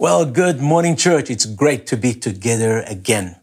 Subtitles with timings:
[0.00, 1.28] Well, good morning, church.
[1.28, 3.34] It's great to be together again.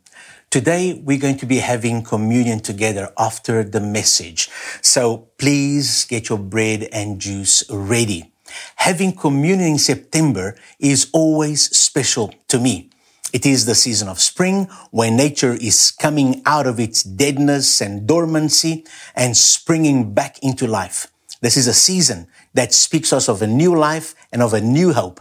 [0.49, 4.49] Today, we're going to be having communion together after the message.
[4.81, 8.31] So please get your bread and juice ready.
[8.77, 12.89] Having communion in September is always special to me.
[13.33, 18.07] It is the season of spring when nature is coming out of its deadness and
[18.07, 21.11] dormancy and springing back into life.
[21.41, 24.93] This is a season that speaks us of a new life and of a new
[24.93, 25.19] hope.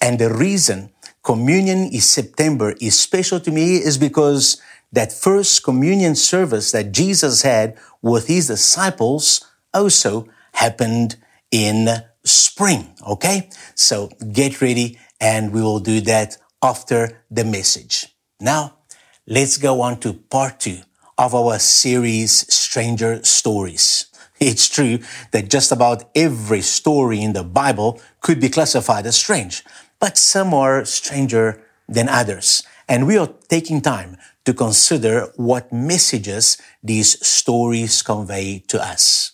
[0.00, 0.90] And the reason
[1.22, 4.60] communion is September is special to me is because
[4.92, 11.16] that first communion service that Jesus had with his disciples also happened
[11.50, 11.88] in
[12.24, 12.94] spring.
[13.06, 13.50] Okay.
[13.74, 18.06] So get ready and we will do that after the message.
[18.40, 18.78] Now
[19.26, 20.80] let's go on to part two
[21.16, 24.06] of our series, Stranger Stories.
[24.44, 24.98] It's true
[25.30, 29.64] that just about every story in the Bible could be classified as strange,
[29.98, 32.62] but some are stranger than others.
[32.86, 39.32] And we are taking time to consider what messages these stories convey to us.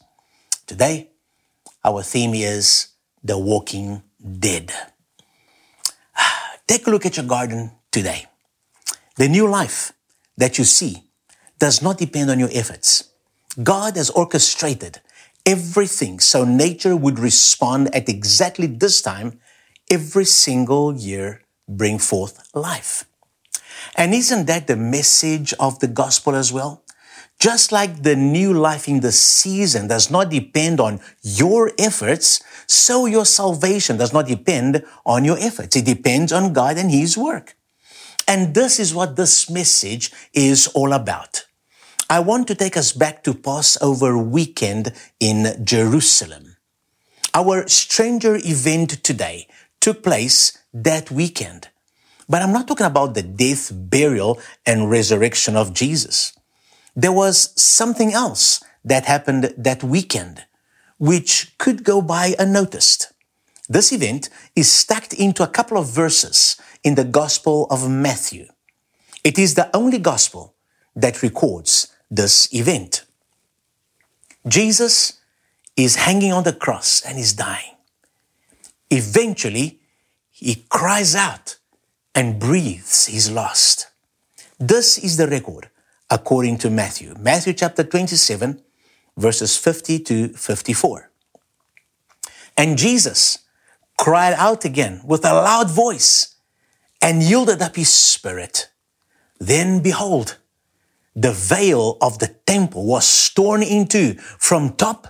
[0.68, 1.10] Today,
[1.84, 4.70] our theme is the walking dead.
[6.68, 8.26] Take a look at your garden today.
[9.16, 9.92] The new life
[10.36, 11.02] that you see
[11.58, 13.09] does not depend on your efforts.
[13.62, 15.00] God has orchestrated
[15.44, 19.40] everything so nature would respond at exactly this time
[19.90, 23.04] every single year bring forth life.
[23.96, 26.84] And isn't that the message of the gospel as well?
[27.40, 33.06] Just like the new life in the season does not depend on your efforts, so
[33.06, 35.74] your salvation does not depend on your efforts.
[35.74, 37.56] It depends on God and His work.
[38.28, 41.46] And this is what this message is all about.
[42.11, 46.56] I want to take us back to Passover weekend in Jerusalem.
[47.33, 49.47] Our stranger event today
[49.80, 51.69] took place that weekend.
[52.28, 56.33] But I'm not talking about the death, burial, and resurrection of Jesus
[56.97, 60.44] there was something else that happened that weekend,
[60.99, 63.12] which could go by unnoticed.
[63.69, 68.47] This event is stacked into a couple of verses in the Gospel of Matthew.
[69.22, 70.56] It is the only Gospel
[70.97, 73.04] that records this event.
[74.47, 75.21] Jesus
[75.76, 77.76] is hanging on the cross and is dying.
[78.91, 79.81] Eventually,
[80.31, 81.59] he cries out
[82.15, 83.88] and breathes his last.
[84.59, 85.70] This is the record
[86.10, 87.15] according to Matthew.
[87.19, 88.60] Matthew chapter 27,
[89.16, 91.10] verses 50 to 54.
[92.56, 93.38] And Jesus
[93.97, 96.34] cried out again with a loud voice
[97.00, 98.69] and yielded up his spirit.
[99.38, 100.38] Then behold,
[101.20, 105.08] the veil of the temple was torn in two from top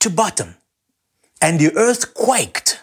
[0.00, 0.54] to bottom,
[1.42, 2.82] and the earth quaked,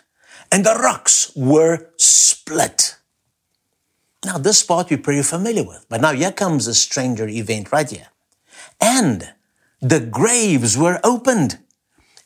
[0.52, 2.98] and the rocks were split.
[4.24, 7.90] Now, this part we're pretty familiar with, but now here comes a stranger event right
[7.90, 8.10] here.
[8.80, 9.34] And
[9.82, 11.58] the graves were opened,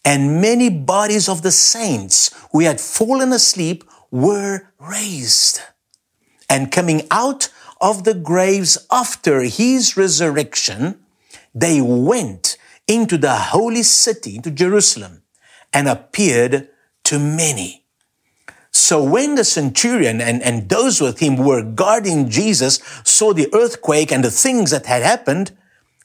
[0.04, 5.62] and many bodies of the saints who had fallen asleep were raised.
[6.50, 7.50] And coming out
[7.84, 11.04] of the graves after his resurrection,
[11.54, 12.58] they went
[12.88, 15.22] into the holy city, into Jerusalem,
[15.74, 16.70] and appeared
[17.04, 17.84] to many.
[18.72, 23.54] So when the centurion and, and those with him who were guarding Jesus saw the
[23.54, 25.52] earthquake and the things that had happened,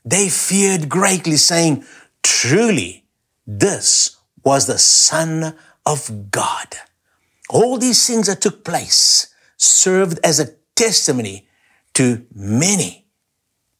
[0.04, 1.84] they feared greatly, saying,
[2.24, 3.04] Truly,
[3.46, 5.54] this was the Son
[5.86, 6.74] of God.
[7.48, 11.47] All these things that took place served as a testimony
[11.98, 13.06] to many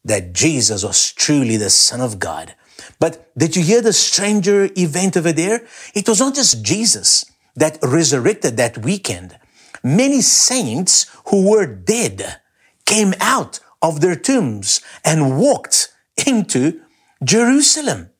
[0.04, 2.52] that Jesus was truly the Son of God.
[2.98, 5.68] But did you hear the stranger event over there?
[5.94, 7.24] It was not just Jesus
[7.54, 9.38] that resurrected that weekend,
[9.84, 12.40] many saints who were dead
[12.86, 15.94] came out of their tombs and walked
[16.26, 16.80] into
[17.22, 18.10] Jerusalem.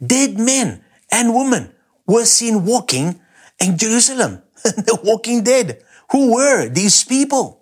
[0.00, 1.74] Dead men and women
[2.06, 3.20] were seen walking
[3.58, 4.44] in Jerusalem.
[4.62, 5.82] the walking dead.
[6.12, 7.57] Who were these people?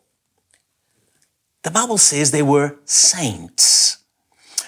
[1.67, 3.99] The Bible says they were saints.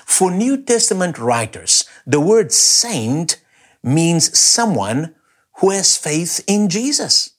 [0.05, 3.41] For New Testament writers, the word saint
[3.85, 5.15] means someone
[5.59, 7.35] who has faith in Jesus.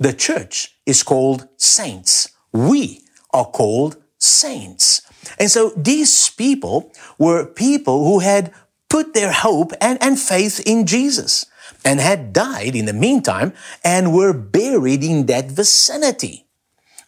[0.00, 2.30] The church is called saints.
[2.52, 3.02] We
[3.32, 5.02] are called saints.
[5.38, 8.52] And so these people were people who had
[8.88, 11.46] put their hope and, and faith in Jesus
[11.84, 13.52] and had died in the meantime
[13.84, 16.48] and were buried in that vicinity.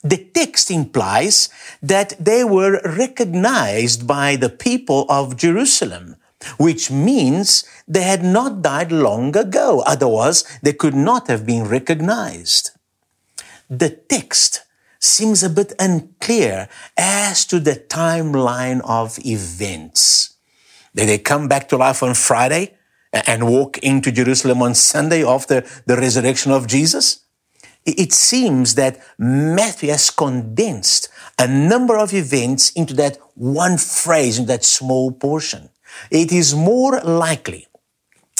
[0.02, 1.49] The text implies
[1.82, 6.16] that they were recognized by the people of Jerusalem
[6.58, 9.81] which means they had not died long ago.
[9.87, 12.72] Otherwise, they could not have been recognized.
[13.72, 14.64] the text
[15.00, 20.37] seems a bit unclear as to the timeline of events.
[20.94, 22.76] Did they come back to life on Friday
[23.12, 27.21] and walk into Jerusalem on Sunday after the resurrection of Jesus?
[27.84, 31.08] It seems that Matthew has condensed
[31.38, 35.70] a number of events into that one phrase, in that small portion.
[36.11, 37.67] It is more likely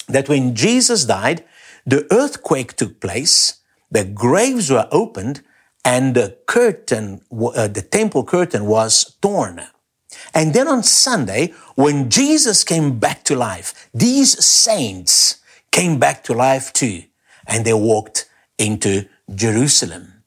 [0.09, 1.45] that when Jesus died,
[1.85, 3.61] the earthquake took place,
[3.91, 5.43] the graves were opened,
[5.85, 9.63] and the curtain, uh, the temple curtain was torn.
[10.35, 15.41] And then on Sunday, when Jesus came back to life, these saints
[15.73, 17.05] came back to life too,
[17.47, 18.29] and they walked
[18.59, 20.25] into Jerusalem.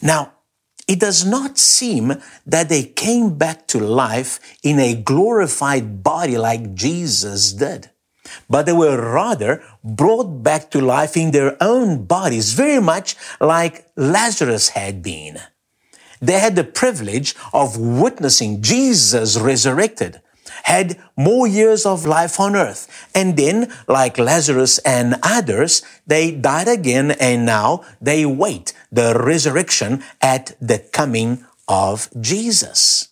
[0.00, 0.32] Now,
[0.88, 2.14] it does not seem
[2.46, 7.92] that they came back to life in a glorified body like Jesus did
[8.48, 13.86] but they were rather brought back to life in their own bodies, very much like
[13.96, 15.38] Lazarus had been.
[16.20, 20.22] They had the privilege of witnessing Jesus resurrected,
[20.62, 22.88] had more years of life on earth.
[23.14, 30.02] And then, like Lazarus and others, they died again and now they wait the resurrection
[30.20, 33.08] at the coming of Jesus.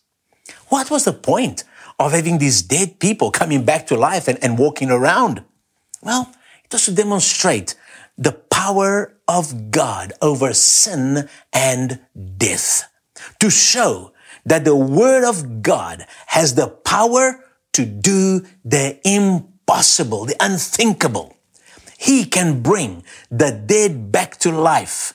[0.69, 1.65] What was the point
[1.99, 5.45] of having these dead people coming back to life and, and walking around?
[6.03, 6.33] Well,
[6.65, 7.75] it was to demonstrate
[8.17, 12.01] the power of God over sin and
[12.37, 12.85] death.
[13.41, 14.13] To show
[14.51, 21.37] that the Word of God has the power to do the impossible, the unthinkable.
[21.97, 25.15] He can bring the dead back to life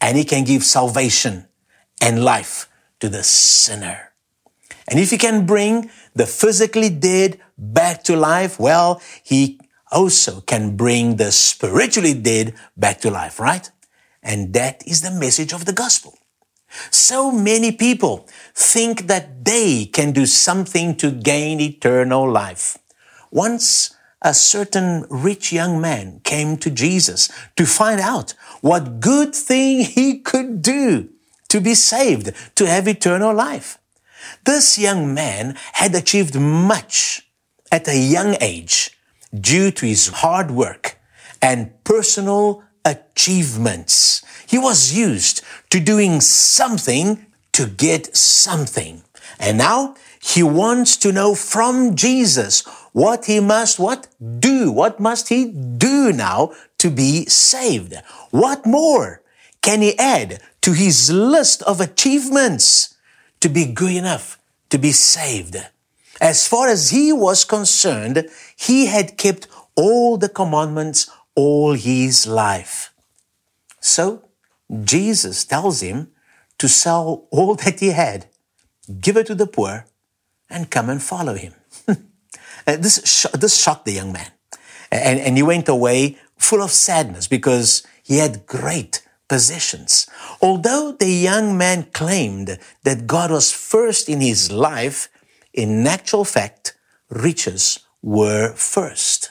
[0.00, 1.46] and He can give salvation
[2.02, 2.68] and life
[2.98, 4.10] to the sinner.
[4.88, 9.60] And if He can bring the physically dead back to life, well, he
[9.92, 13.70] also can bring the spiritually dead back to life, right?
[14.20, 16.18] And that is the message of the gospel.
[16.90, 22.78] So many people think that they can do something to gain eternal life.
[23.30, 29.84] Once a certain rich young man came to Jesus to find out what good thing
[29.96, 31.10] he could do
[31.48, 33.78] to be saved, to have eternal life.
[34.44, 37.28] This young man had achieved much
[37.70, 38.98] at a young age
[39.32, 40.98] due to his hard work
[41.42, 44.24] and personal achievements.
[44.46, 45.42] He was used
[45.74, 49.02] to doing something to get something.
[49.40, 52.60] And now he wants to know from Jesus
[52.92, 54.06] what he must what
[54.38, 57.92] do what must he do now to be saved
[58.30, 59.20] what more
[59.62, 62.94] can he add to his list of achievements
[63.40, 64.38] to be good enough
[64.70, 65.56] to be saved.
[66.20, 72.92] As far as he was concerned, he had kept all the commandments all his life.
[73.80, 74.24] So
[74.82, 76.10] Jesus tells him
[76.58, 78.26] to sell all that he had,
[79.00, 79.86] give it to the poor,
[80.50, 81.54] and come and follow him.
[82.66, 84.30] Uh, this, sh- this shocked the young man.
[84.90, 90.06] And, and he went away full of sadness because he had great possessions.
[90.40, 95.08] Although the young man claimed that God was first in his life,
[95.52, 96.74] in actual fact,
[97.10, 99.30] riches were first.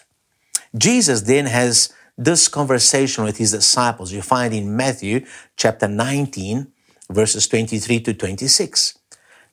[0.77, 4.11] Jesus then has this conversation with his disciples.
[4.11, 5.25] You find in Matthew
[5.57, 6.71] chapter 19,
[7.09, 8.97] verses 23 to 26.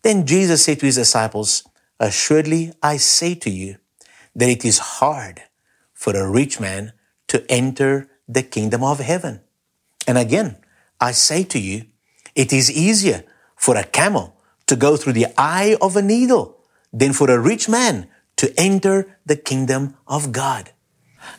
[0.02, 1.64] Then Jesus said to his disciples,
[1.98, 3.76] Assuredly I say to you
[4.34, 5.42] that it is hard
[5.92, 6.92] for a rich man
[7.28, 9.40] to enter the kingdom of heaven.
[10.06, 10.56] And again,
[11.00, 11.84] I say to you,
[12.34, 13.24] it is easier
[13.56, 14.36] for a camel
[14.66, 16.58] to go through the eye of a needle
[16.92, 20.72] than for a rich man to enter the kingdom of God.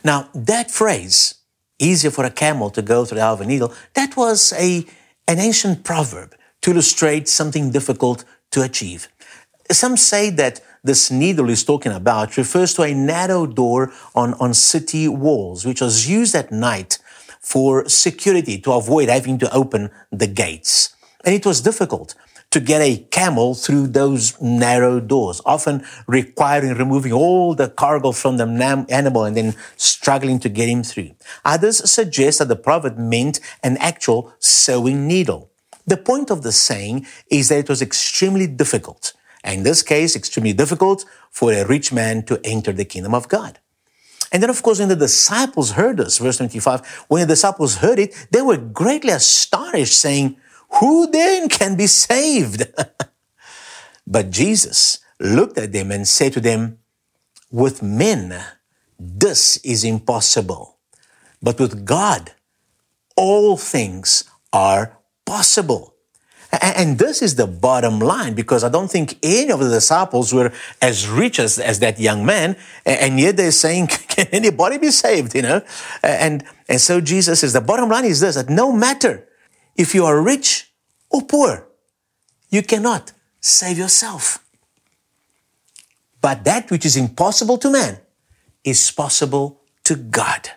[0.04, 1.34] Now, that phrase,
[1.78, 4.86] easier for a camel to go through the eye of a needle, that was a,
[5.28, 9.08] an ancient proverb to illustrate something difficult to achieve.
[9.70, 14.54] Some say that this needle is talking about refers to a narrow door on, on
[14.54, 16.98] city walls, which was used at night
[17.40, 20.94] for security to avoid having to open the gates.
[21.24, 22.14] And it was difficult
[22.52, 28.36] to get a camel through those narrow doors, often requiring removing all the cargo from
[28.36, 28.44] the
[28.90, 31.10] animal and then struggling to get him through.
[31.44, 35.50] Others suggest that the prophet meant an actual sewing needle.
[35.86, 40.14] The point of the saying is that it was extremely difficult, and in this case,
[40.14, 43.58] extremely difficult for a rich man to enter the kingdom of God.
[44.30, 47.98] And then, of course, when the disciples heard this, verse 25, when the disciples heard
[47.98, 50.36] it, they were greatly astonished, saying,
[50.80, 52.64] Who then can be saved?
[54.06, 56.78] but Jesus looked at them and said to them,
[57.50, 58.42] With men,
[58.98, 60.78] this is impossible.
[61.42, 62.32] But with God,
[63.16, 65.92] all things are possible.
[66.60, 70.52] And this is the bottom line because I don't think any of the disciples were
[70.82, 72.56] as rich as, as that young man.
[72.84, 75.34] And yet they're saying, can anybody be saved?
[75.34, 75.62] You know?
[76.02, 79.26] And, and so Jesus says, the bottom line is this, that no matter
[79.76, 80.72] if you are rich
[81.10, 81.68] or poor,
[82.50, 84.44] you cannot save yourself.
[86.20, 87.98] But that which is impossible to man
[88.64, 90.50] is possible to God.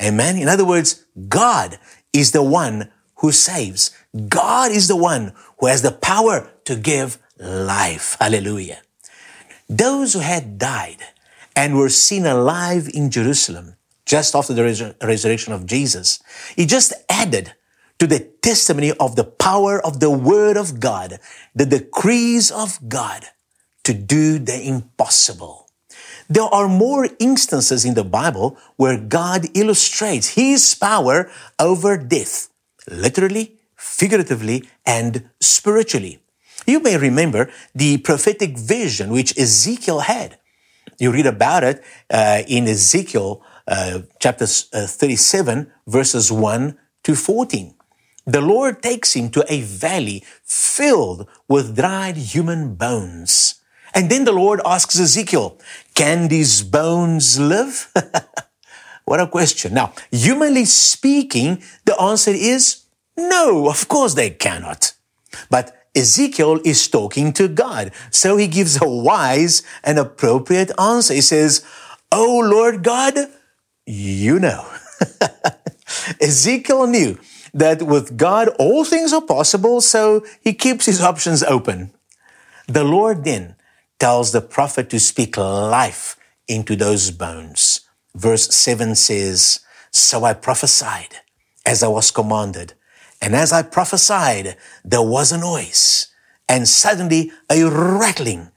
[0.00, 0.36] Amen.
[0.36, 1.78] In other words, God
[2.12, 3.96] is the one who saves.
[4.28, 8.16] God is the one who has the power to give life.
[8.20, 8.82] Hallelujah.
[9.68, 10.98] Those who had died
[11.54, 16.20] and were seen alive in Jerusalem just after the res- resurrection of Jesus,
[16.56, 17.54] he just added
[18.00, 21.20] to the testimony of the power of the word of God,
[21.54, 23.26] the decrees of God
[23.84, 25.68] to do the impossible.
[26.28, 32.48] There are more instances in the Bible where God illustrates his power over death,
[32.90, 36.20] literally figuratively, and spiritually.
[36.66, 40.38] You may remember the prophetic vision which Ezekiel had.
[40.98, 47.74] You read about it uh, in Ezekiel uh, chapter uh, 37, verses 1 to 14.
[48.26, 53.60] The Lord takes him to a valley filled with dried human bones.
[53.94, 55.58] And then the Lord asks Ezekiel,
[55.94, 57.92] Can these bones live?
[59.04, 59.74] what a question.
[59.74, 62.84] Now, humanly speaking, the answer is
[63.16, 64.94] no, of course they cannot.
[65.50, 67.92] But Ezekiel is talking to God.
[68.10, 71.14] So he gives a wise and appropriate answer.
[71.14, 71.64] He says,
[72.12, 73.14] Oh Lord God,
[73.86, 74.66] you know.
[76.20, 77.18] Ezekiel knew
[77.54, 81.92] that with God all things are possible, so he keeps his options open.
[82.66, 83.56] The Lord then
[83.98, 86.16] tells the prophet to speak life
[86.48, 87.80] into those bones.
[88.14, 91.16] Verse 7 says, So I prophesied
[91.66, 92.74] as I was commanded
[93.20, 96.08] and as I prophesied, there was a noise
[96.48, 98.50] and suddenly a rattling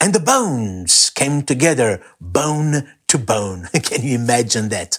[0.00, 3.68] and the bones came together, bone to bone.
[3.82, 4.98] Can you imagine that?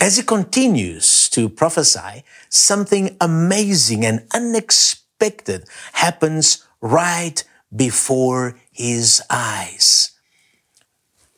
[0.00, 7.42] As he continues to prophesy, something amazing and unexpected happens right
[7.74, 10.10] before his eyes.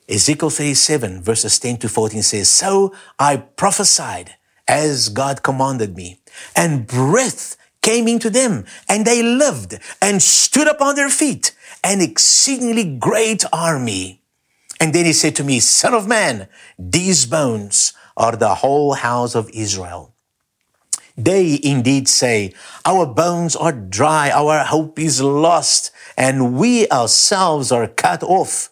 [0.09, 4.37] Ezekiel 37 verses 10 to 14 says, So I prophesied
[4.69, 6.21] as God commanded me
[6.55, 12.97] and breath came into them, and they lived and stood upon their feet, an exceedingly
[12.97, 14.23] great army.
[14.81, 16.49] And then he said to me, Son of man,
[16.79, 20.15] these bones are the whole house of Israel.
[21.17, 22.53] They indeed say,
[22.85, 28.71] Our bones are dry, our hope is lost, and we ourselves are cut off.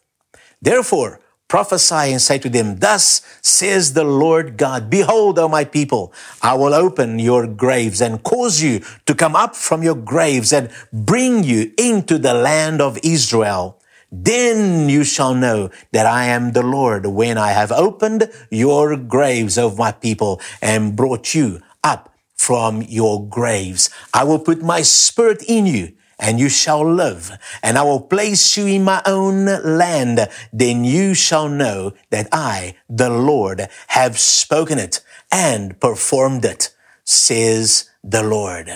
[0.61, 6.13] Therefore, prophesy and say to them, Thus says the Lord God, Behold, O my people,
[6.41, 10.71] I will open your graves and cause you to come up from your graves and
[10.93, 13.79] bring you into the land of Israel.
[14.13, 19.57] Then you shall know that I am the Lord when I have opened your graves
[19.57, 23.89] of my people and brought you up from your graves.
[24.13, 27.33] I will put my spirit in you and you shall live,
[27.65, 30.29] and I will place you in my own land.
[30.53, 35.01] Then you shall know that I, the Lord, have spoken it
[35.33, 38.71] and performed it, says the Lord.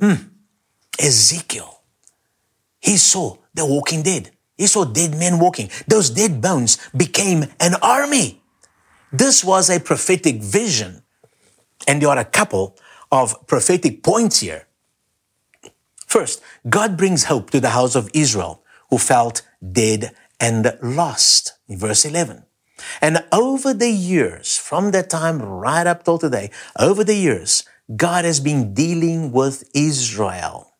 [0.00, 0.30] Mm.
[0.98, 1.82] Ezekiel,
[2.80, 4.30] he saw the walking dead.
[4.56, 5.70] He saw dead men walking.
[5.88, 8.42] Those dead bones became an army.
[9.12, 11.02] This was a prophetic vision.
[11.86, 12.76] And there are a couple
[13.10, 14.66] of prophetic points here.
[16.06, 21.78] First, God brings hope to the house of Israel who felt dead and lost in
[21.78, 22.44] verse 11.
[23.00, 27.64] And over the years, from that time right up till today, over the years,
[27.96, 30.72] God has been dealing with Israel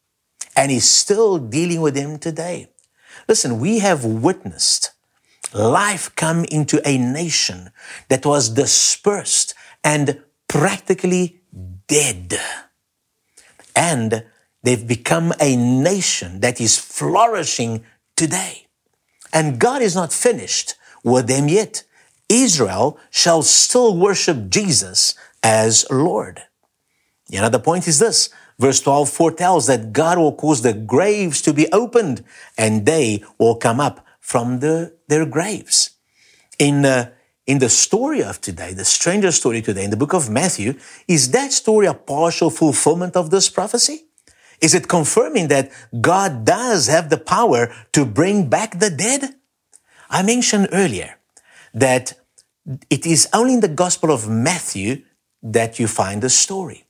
[0.57, 2.69] and He's still dealing with them today.
[3.29, 4.93] Listen, we have witnessed
[5.53, 7.71] life come into a nation
[8.09, 11.41] that was dispersed and practically
[11.87, 12.39] dead.
[13.77, 14.25] And
[14.65, 17.85] They've become a nation that is flourishing
[18.17, 18.67] today.
[19.33, 21.85] And God is not finished with them yet.
[22.31, 26.45] Israel shall still worship Jesus as Lord.
[27.31, 28.31] Another point is this.
[28.59, 32.25] Verse 12 foretells that God will cause the graves to be opened
[32.57, 35.91] and they will come up from the, their graves.
[36.59, 37.11] In, uh,
[37.47, 40.75] in the story of today, the stranger story today in the book of Matthew,
[41.09, 44.07] is that story a partial fulfillment of this prophecy?
[44.61, 45.71] Is it confirming that
[46.01, 49.35] God does have the power to bring back the dead?
[50.09, 51.17] I mentioned earlier
[51.75, 52.15] that
[52.89, 55.03] it is only in the Gospel of Matthew
[55.43, 56.84] that you find the story.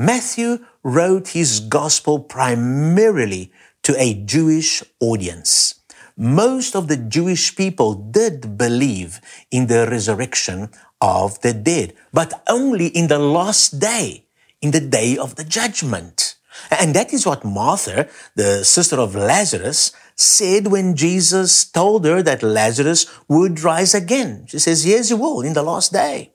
[0.00, 3.52] Matthew wrote his gospel primarily
[3.82, 5.74] to a Jewish audience.
[6.16, 10.70] Most of the Jewish people did believe in the resurrection
[11.02, 14.24] of the dead, but only in the last day,
[14.62, 16.36] in the day of the judgment.
[16.70, 22.42] And that is what Martha, the sister of Lazarus, said when Jesus told her that
[22.42, 24.46] Lazarus would rise again.
[24.48, 26.32] She says, Yes, he will in the last day.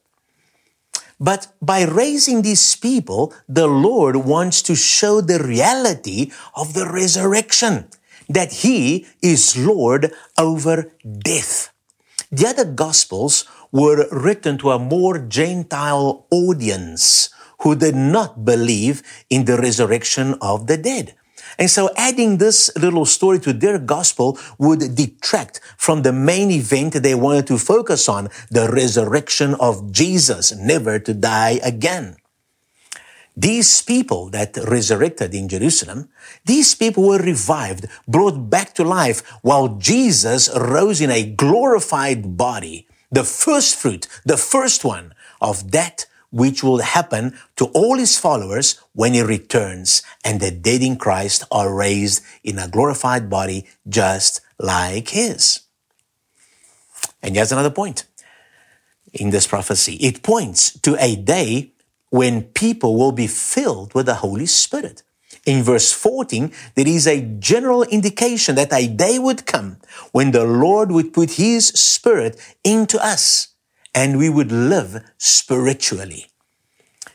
[1.20, 7.88] But by raising these people, the Lord wants to show the reality of the resurrection,
[8.28, 11.72] that He is Lord over death.
[12.32, 17.30] The other Gospels were written to a more Gentile audience
[17.62, 21.16] who did not believe in the resurrection of the dead.
[21.58, 26.94] And so adding this little story to their gospel would detract from the main event
[26.94, 32.18] they wanted to focus on, the resurrection of Jesus, never to die again.
[33.38, 36.08] These people that resurrected in Jerusalem,
[36.46, 42.88] these people were revived, brought back to life while Jesus rose in a glorified body,
[43.12, 48.77] the first fruit, the first one of that which will happen to all his followers
[48.92, 54.42] when he returns and the dead in Christ are raised in a glorified body just
[54.60, 55.62] like his.
[57.24, 58.04] And here's another point
[59.13, 59.94] in this prophecy.
[59.96, 61.72] It points to a day
[62.10, 65.04] when people will be filled with the Holy Spirit.
[65.46, 69.77] In verse 14, there is a general indication that a day would come
[70.12, 73.55] when the Lord would put His Spirit into us
[73.96, 76.28] and we would live spiritually.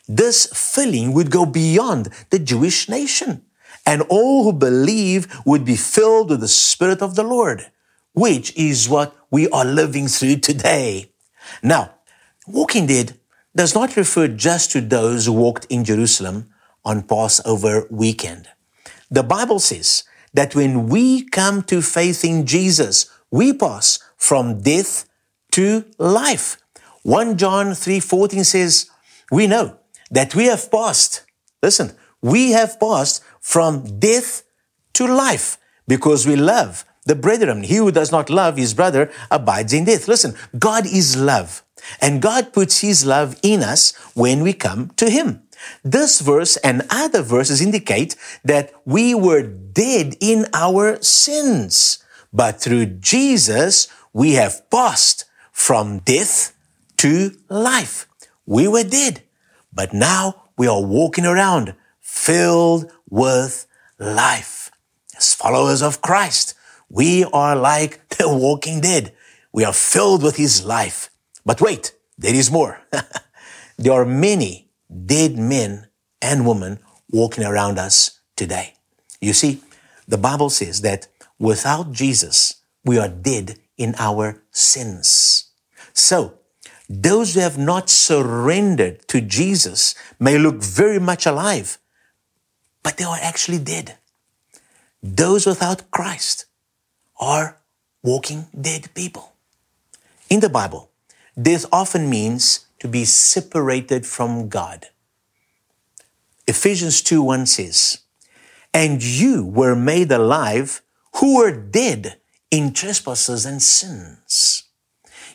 [0.09, 3.45] This filling would go beyond the Jewish nation,
[3.87, 7.71] and all who believe would be filled with the Spirit of the Lord,
[8.15, 11.13] which is what we are living through today.
[11.63, 11.95] Now,
[12.49, 13.19] walking dead
[13.55, 16.51] does not refer just to those who walked in Jerusalem
[16.85, 18.49] on Passover weekend.
[19.11, 25.05] The Bible says that when we come to faith in Jesus, we pass from death
[25.53, 26.57] to life.
[27.03, 28.87] 1 John 3:14 says,
[29.31, 29.77] "We know
[30.11, 31.23] that we have passed.
[31.63, 34.43] Listen, we have passed from death
[34.95, 35.59] to life
[35.89, 37.63] because we love the brethren.
[37.63, 40.09] He who does not love his brother abides in death.
[40.09, 41.65] Listen, God is love,
[42.01, 45.43] and God puts his love in us when we come to him.
[45.85, 51.99] This verse and other verses indicate that we were dead in our sins,
[52.33, 56.53] but through Jesus, we have passed from death
[57.01, 58.07] to life.
[58.45, 59.23] We were dead,
[59.73, 63.67] but now we are walking around filled with
[63.99, 64.71] life.
[65.17, 66.53] As followers of Christ,
[66.91, 69.15] we are like the walking dead.
[69.51, 71.09] We are filled with his life.
[71.47, 72.83] But wait, there is more.
[73.79, 74.69] there are many
[75.07, 75.87] dead men
[76.21, 78.75] and women walking around us today.
[79.23, 79.63] You see,
[80.07, 81.09] the Bible says that
[81.39, 85.47] without Jesus, we are dead in our sins.
[85.95, 86.40] So
[86.93, 91.79] those who have not surrendered to Jesus may look very much alive,
[92.83, 93.97] but they are actually dead.
[95.01, 96.47] Those without Christ
[97.21, 97.59] are
[98.03, 99.35] walking dead people.
[100.29, 100.91] In the Bible,
[101.41, 104.89] death often means to be separated from God.
[106.49, 108.01] Ephesians 2 1 says,
[108.75, 110.83] And you were made alive
[111.17, 112.17] who were dead
[112.51, 114.65] in trespasses and sins.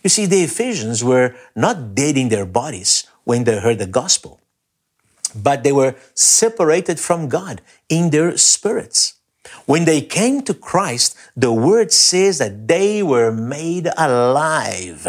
[0.05, 4.39] You see, the Ephesians were not dead in their bodies when they heard the gospel,
[5.33, 9.15] but they were separated from God in their spirits.
[9.65, 15.07] When they came to Christ, the word says that they were made alive.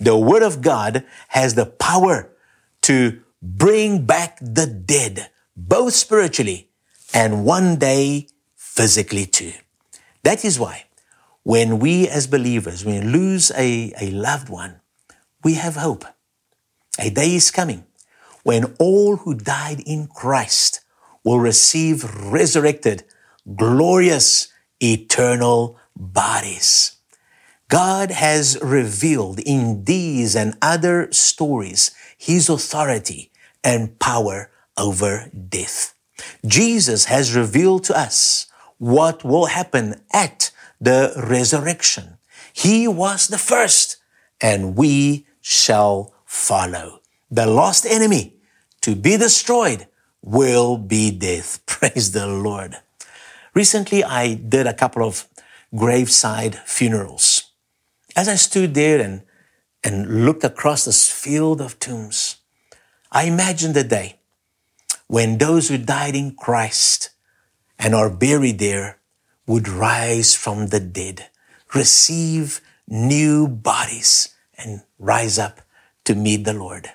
[0.00, 2.30] The word of God has the power
[2.88, 6.70] to bring back the dead, both spiritually
[7.12, 9.52] and one day physically too.
[10.22, 10.85] That is why
[11.46, 14.80] when we as believers, when we lose a, a loved one,
[15.44, 16.04] we have hope.
[16.98, 17.84] A day is coming
[18.42, 20.80] when all who died in Christ
[21.22, 23.04] will receive resurrected,
[23.54, 24.48] glorious,
[24.80, 26.96] eternal bodies.
[27.68, 33.30] God has revealed in these and other stories His authority
[33.62, 35.94] and power over death.
[36.44, 42.18] Jesus has revealed to us what will happen at the resurrection.
[42.52, 43.96] He was the first,
[44.40, 47.00] and we shall follow.
[47.30, 48.36] The lost enemy
[48.82, 49.86] to be destroyed
[50.22, 51.60] will be death.
[51.66, 52.76] Praise the Lord.
[53.54, 55.26] Recently, I did a couple of
[55.74, 57.50] graveside funerals.
[58.14, 59.22] As I stood there and,
[59.82, 62.36] and looked across this field of tombs,
[63.10, 64.20] I imagined the day
[65.06, 67.10] when those who died in Christ
[67.78, 68.98] and are buried there
[69.46, 71.28] would rise from the dead,
[71.74, 75.60] receive new bodies, and rise up
[76.04, 76.90] to meet the Lord.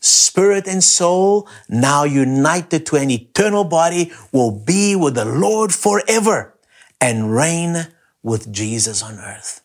[0.00, 6.54] Spirit and soul, now united to an eternal body, will be with the Lord forever
[7.00, 7.88] and reign
[8.22, 9.62] with Jesus on earth.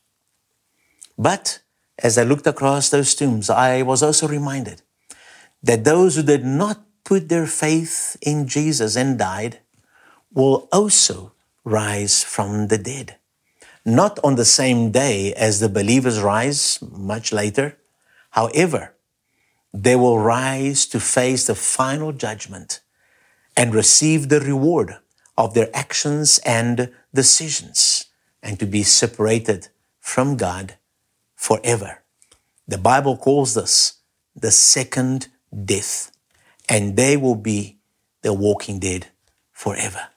[1.17, 1.59] But
[1.99, 4.81] as I looked across those tombs, I was also reminded
[5.61, 9.59] that those who did not put their faith in Jesus and died
[10.33, 11.32] will also
[11.63, 13.17] rise from the dead.
[13.85, 17.77] Not on the same day as the believers rise, much later.
[18.31, 18.93] However,
[19.73, 22.81] they will rise to face the final judgment
[23.57, 24.97] and receive the reward
[25.37, 28.05] of their actions and decisions
[28.41, 30.75] and to be separated from God
[31.35, 32.03] forever.
[32.67, 33.99] The Bible calls this
[34.35, 35.27] the second
[35.65, 36.11] death,
[36.67, 37.77] and they will be
[38.21, 39.07] the walking dead
[39.51, 40.07] forever.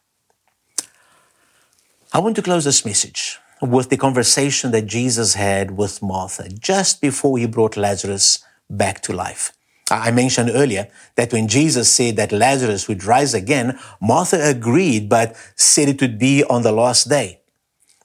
[2.12, 7.00] I want to close this message with the conversation that Jesus had with Martha just
[7.00, 9.52] before he brought Lazarus back to life.
[9.90, 15.34] I mentioned earlier that when Jesus said that Lazarus would rise again, Martha agreed, but
[15.56, 17.40] said it would be on the last day.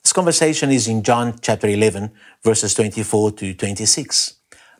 [0.03, 2.11] This conversation is in John chapter 11,
[2.43, 4.33] verses 24 to 26.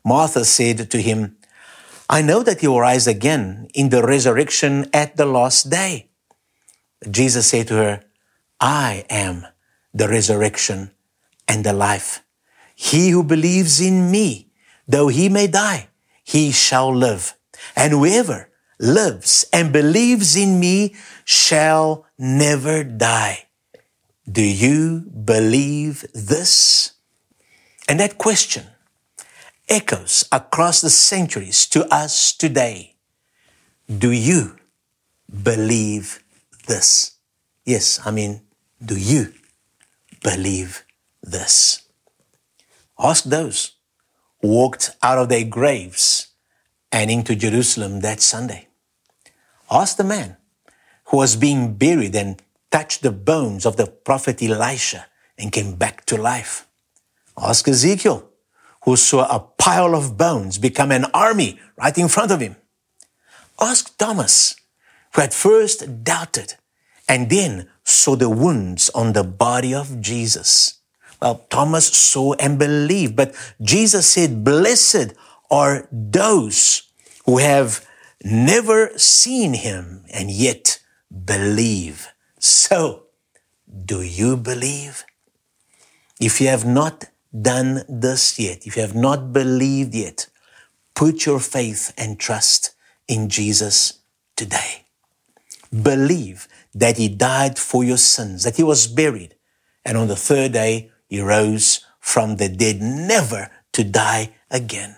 [0.03, 1.37] Martha said to him,
[2.09, 6.09] I know that he will rise again in the resurrection at the last day.
[7.09, 8.03] Jesus said to her,
[8.61, 9.47] I am
[9.91, 10.91] the resurrection
[11.47, 12.23] and the life.
[12.75, 14.51] He who believes in me,
[14.87, 15.89] though he may die,
[16.23, 17.35] he shall live.
[17.75, 20.95] And whoever lives and believes in me
[21.25, 23.47] shall never die.
[24.31, 26.93] Do you believe this?
[27.89, 28.67] And that question
[29.67, 32.95] echoes across the centuries to us today.
[33.89, 34.57] Do you
[35.43, 36.23] believe
[36.67, 37.17] this?
[37.65, 38.41] Yes, I mean,
[38.83, 39.33] do you
[40.23, 40.83] believe
[41.21, 41.83] this?
[42.97, 43.73] Ask those
[44.41, 46.27] who walked out of their graves
[46.91, 48.67] and into Jerusalem that Sunday.
[49.69, 50.37] Ask the man
[51.05, 52.41] who was being buried and
[52.71, 55.05] touched the bones of the prophet Elisha
[55.37, 56.67] and came back to life.
[57.37, 58.29] Ask Ezekiel,
[58.83, 62.55] who saw a pile of bones become an army right in front of him.
[63.59, 64.55] Ask Thomas,
[65.13, 66.55] who at first doubted
[67.11, 70.79] and then saw the wounds on the body of Jesus.
[71.21, 75.13] Well, Thomas saw and believed, but Jesus said, blessed
[75.51, 76.83] are those
[77.25, 77.85] who have
[78.23, 80.79] never seen him and yet
[81.25, 82.07] believe.
[82.39, 83.07] So,
[83.85, 85.03] do you believe?
[86.17, 90.27] If you have not done this yet, if you have not believed yet,
[90.95, 92.71] put your faith and trust
[93.09, 93.99] in Jesus
[94.37, 94.85] today.
[95.71, 99.35] Believe that he died for your sins, that he was buried,
[99.83, 104.97] and on the third day he rose from the dead, never to die again.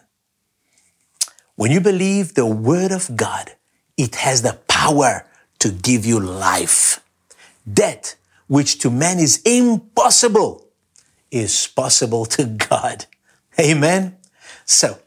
[1.56, 3.52] When you believe the word of God,
[3.98, 5.28] it has the power
[5.60, 7.02] to give you life.
[7.66, 8.16] That
[8.48, 10.68] which to man is impossible
[11.32, 13.06] is possible to God.
[13.60, 14.18] Amen.
[14.66, 15.00] So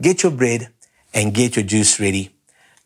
[0.00, 0.68] get your bread
[1.12, 2.34] and get your juice ready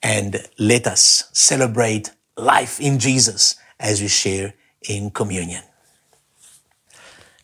[0.02, 4.54] and let us celebrate life in Jesus as we share
[4.88, 5.62] in communion.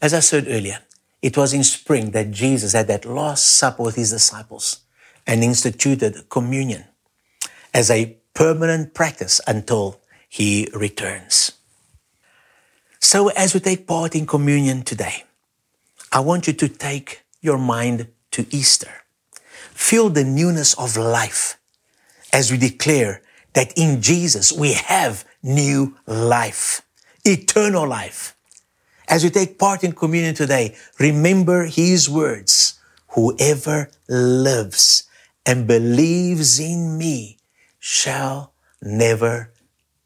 [0.00, 0.78] As I said earlier,
[1.22, 4.80] it was in spring that Jesus had that last supper with his disciples
[5.26, 6.85] and instituted communion
[7.72, 11.52] as a permanent practice until he returns.
[13.00, 15.24] So, as we take part in communion today,
[16.12, 18.92] I want you to take your mind to Easter.
[19.72, 21.59] Feel the newness of life
[22.33, 23.22] as we declare
[23.55, 26.83] that in Jesus we have new life,
[27.25, 28.37] eternal life.
[29.09, 32.79] As we take part in communion today, remember His words
[33.14, 35.05] Whoever lives
[35.47, 37.38] and believes in me
[37.79, 39.53] shall never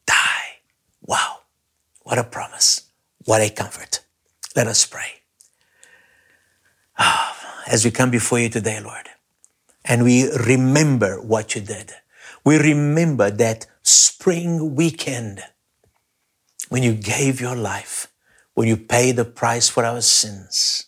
[0.05, 0.61] die.
[1.01, 1.39] Wow,
[2.03, 2.91] what a promise.
[3.25, 4.01] What a comfort.
[4.55, 5.23] Let us pray.
[6.99, 9.09] Ah, as we come before you today, Lord,
[9.85, 11.95] and we remember what you did,
[12.44, 15.42] we remember that spring weekend
[16.68, 18.09] when you gave your life,
[18.55, 20.87] when you paid the price for our sins,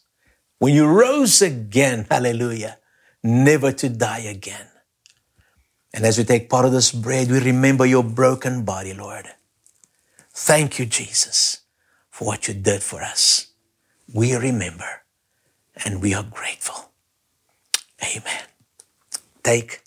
[0.59, 2.79] when you rose again, hallelujah,
[3.23, 4.67] never to die again.
[5.93, 9.27] And as we take part of this bread, we remember your broken body, Lord.
[10.33, 11.61] Thank you, Jesus
[12.21, 13.47] for what you did for us.
[14.13, 15.05] We remember
[15.83, 16.91] and we are grateful.
[18.05, 18.43] Amen.
[19.43, 19.81] Take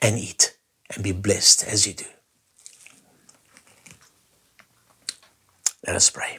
[0.00, 0.49] and eat
[0.94, 2.06] and be blessed as you do.
[5.86, 6.38] Let us pray.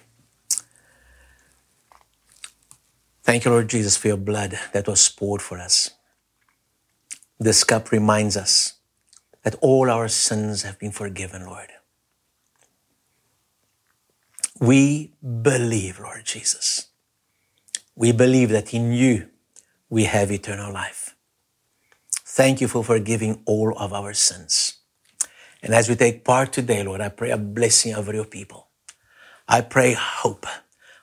[3.24, 5.92] Thank you, Lord Jesus, for your blood that was poured for us.
[7.40, 8.74] This cup reminds us
[9.44, 11.70] that all our sins have been forgiven, Lord.
[14.60, 16.88] We believe, Lord Jesus.
[17.96, 19.30] We believe that in you
[19.90, 21.11] we have eternal life.
[22.34, 24.78] Thank you for forgiving all of our sins.
[25.62, 28.70] And as we take part today, Lord, I pray a blessing over your people.
[29.50, 30.46] I pray hope.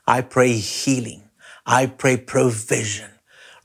[0.07, 1.29] I pray healing.
[1.67, 3.11] I pray provision.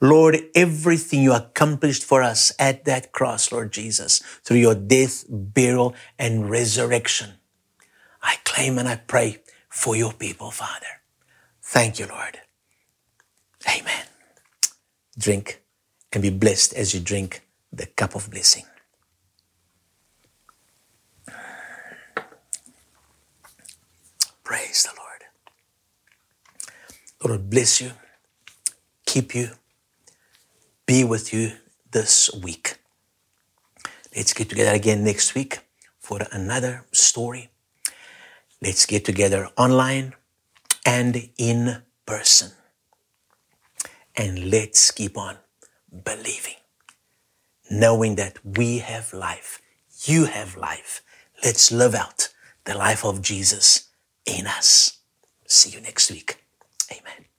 [0.02, 5.96] Lord, everything you accomplished for us at that cross, Lord Jesus, through your death, burial,
[6.20, 7.36] and resurrection.
[8.22, 9.38] I claim and I pray
[9.70, 11.00] for your people, Father.
[11.62, 12.40] Thank you, Lord.
[13.70, 14.06] Amen.
[15.18, 15.62] Drink
[16.12, 17.43] and be blessed as you drink
[17.74, 18.66] the cup of blessing.
[24.44, 25.24] Praise the Lord.
[27.32, 27.92] Lord bless you,
[29.06, 29.50] keep you,
[30.86, 31.54] be with you
[31.92, 32.78] this week.
[34.16, 35.60] Let's get together again next week
[36.00, 37.50] for another story
[38.62, 40.16] Let's get together online
[40.86, 42.52] and in person.
[44.16, 45.38] And let's keep on
[46.06, 46.56] believing,
[47.80, 49.62] knowing that we have life.
[50.06, 51.02] You have life.
[51.44, 52.30] Let's live out
[52.66, 53.90] the life of Jesus
[54.26, 55.00] in us.
[55.48, 56.38] See you next week.
[56.92, 57.33] Amen.